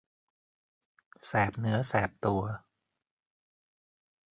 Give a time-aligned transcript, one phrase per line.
[1.25, 2.41] แสบเนื้อแสบตัว